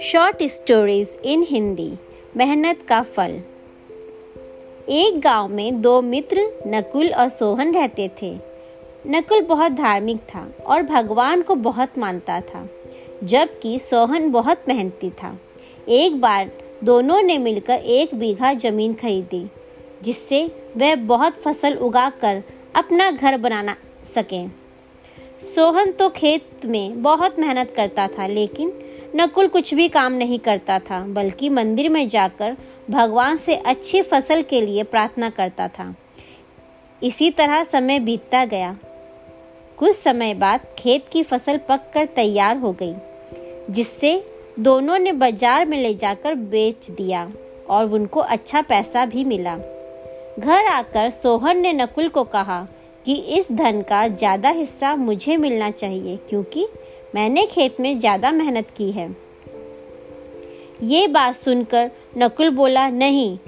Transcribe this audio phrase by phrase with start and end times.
[0.00, 1.92] Short stories in Hindi
[2.36, 3.40] मेहनत का फल.
[4.88, 8.38] एक गाँव में दो मित्र नकुल और सोहन रहते थे।
[9.06, 12.68] नकुल बहुत धार्मिक था और भगवान को बहुत मानता था,
[13.24, 15.38] जबकि सोहन बहुत मेहनती था।
[15.88, 16.50] एक बार
[16.84, 19.50] दोनों ने मिलकर एक बीघा ज़मीन खरीदी,
[20.02, 22.42] जिससे वह बहुत फ़सल उगाकर
[22.76, 23.76] अपना घर बनाना
[24.14, 24.50] सकें।
[25.40, 28.72] सोहन तो खेत में बहुत मेहनत करता था, लेकिन
[29.16, 32.56] नकुल कुछ भी काम नहीं करता था, बल्कि मंदिर में जाकर
[32.90, 35.94] भगवान से अच्छी फ़सल के लिए प्रार्थना करता था।
[37.02, 38.76] इसी तरह समय बीतता गया।
[39.78, 42.94] कुछ समय बाद खेत की फ़सल पककर तैयार हो गई,
[43.70, 44.22] जिससे
[44.58, 47.30] दोनों ने बाज़ार में ले जाकर बेच दिया
[47.70, 49.56] और उनको अच्छा पैसा भी मिला।
[50.38, 52.66] घर आकर सोहन ने नकुल को कहा
[53.06, 56.66] कि इस धन का ज़्यादा हिस्सा मुझे मिलना चाहिए, क्योंकि
[57.14, 59.08] मैंने खेत में ज़्यादा मेहनत की है।
[60.84, 63.38] ये बात सुनकर नकुल बोला, नहीं,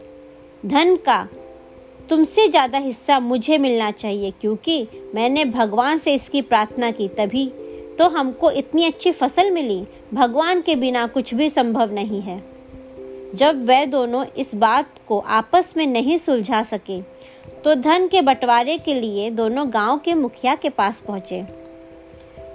[0.62, 1.28] धन का
[2.10, 7.46] तुमसे ज़्यादा हिस्सा मुझे मिलना चाहिए, क्योंकि मैंने भगवान से इसकी प्रार्थना की, तभी
[7.98, 12.42] तो हमको इतनी अच्छी फ़सल मिली। भगवान के बिना कुछ भी संभव नहीं है।
[13.34, 17.00] जब वह दोनों इस बात को आपस में नहीं सुलझा सके
[17.64, 21.44] तो धन के बंटवारे के लिए दोनों गाँव के मुखिया के पास पहुँचे।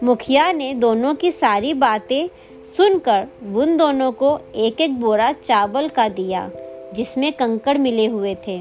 [0.03, 2.27] मुखिया ने दोनों की सारी बातें
[2.67, 6.49] सुनकर उन दोनों को एक एक बोरा चावल का दिया,
[6.95, 8.59] जिसमें कंकड़ मिले हुए थे।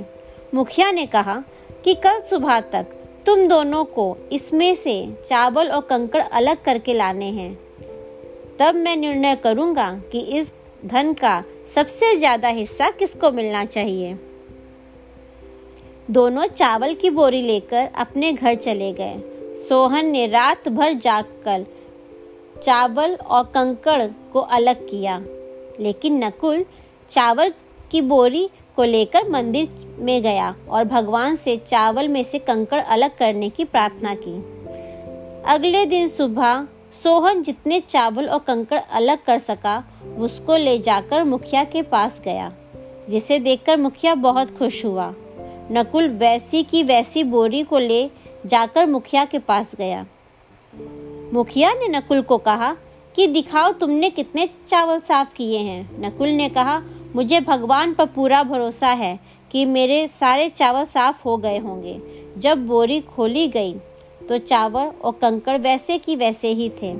[0.54, 1.42] मुखिया ने कहा
[1.84, 2.94] कि कल सुबह तक
[3.26, 4.94] तुम दोनों को इसमें से
[5.26, 7.54] चावल और कंकड़ अलग करके लाने हैं।
[8.58, 10.52] तब मैं निर्णय करूँगा कि इस
[10.86, 11.42] धन का
[11.74, 14.14] सबसे ज़्यादा हिस्सा किसको मिलना चाहिए।
[16.10, 19.14] दोनों चावल की बोरी लेकर अपने घर चले गए।
[19.68, 21.66] सोहन ने रात भर जागकर
[22.62, 25.22] चावल और कंकड़ को अलग किया।
[25.80, 26.64] लेकिन नकुल
[27.10, 27.52] चावल
[27.90, 33.16] की बोरी को लेकर मंदिर में गया और भगवान से चावल में से कंकड़ अलग
[33.18, 34.34] करने की प्रार्थना की।
[35.46, 36.66] अगले दिन सुबह
[37.02, 39.84] सोहन जितने चावल और कंकड़ अलग कर सका,
[40.18, 42.52] उसको ले जाकर मुखिया के पास गया,
[43.10, 45.14] जिसे देखकर मुखिया बहुत खुश हुआ।
[45.70, 48.10] नकुल वैसी की वैसी बोरी को ले
[48.46, 50.06] जाकर मुखिया के पास गया।
[51.32, 52.76] मुखिया ने नकुल को कहा
[53.16, 56.82] कि दिखाओ तुमने कितने चावल साफ़ किए हैं। नकुल ने कहा,
[57.14, 59.18] मुझे भगवान पर पूरा भरोसा है
[59.50, 62.00] कि मेरे सारे चावल साफ़ हो गए होंगे।
[62.38, 63.74] जब बोरी खोली गई
[64.28, 66.92] तो चावल और कंकड़ वैसे की वैसे ही थे।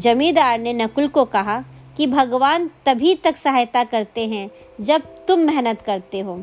[0.00, 1.64] जमींदार ने नकुल को कहा
[1.96, 6.42] कि भगवान तभी तक सहायता करते हैं जब तुम मेहनत करते हो।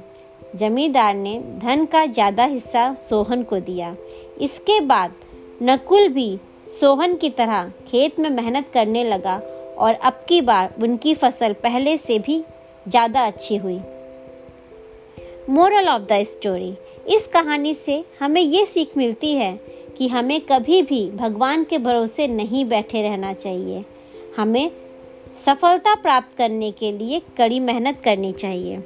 [0.55, 3.95] जमींदार ने धन का ज़्यादा हिस्सा सोहन को दिया।
[4.41, 5.13] इसके बाद
[5.63, 6.39] नकुल भी
[6.79, 9.35] सोहन की तरह खेत में मेहनत करने लगा
[9.77, 12.43] और अब की बार उनकी फ़सल पहले से भी
[12.85, 13.79] ज़्यादा अच्छी हुई।
[15.49, 16.73] मोरल ऑफ़ द स्टोरी
[17.07, 19.53] इस कहानी से हमें ये सीख मिलती है
[19.97, 23.83] कि हमें कभी भी भगवान के भरोसे नहीं बैठे रहना चाहिए।
[24.37, 24.69] हमें
[25.45, 28.77] सफलता प्राप्त करने के लिए कड़ी मेहनत करनी चाहिए।